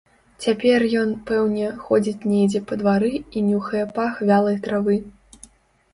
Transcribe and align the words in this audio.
Цяпер 0.43 0.85
ён, 1.01 1.11
пэўне, 1.27 1.67
ходзіць 1.83 2.27
недзе 2.33 2.63
па 2.71 2.79
двары 2.81 3.13
і 3.37 3.47
нюхае 3.51 3.85
пах 3.99 4.13
вялай 4.31 4.57
травы. 4.69 4.95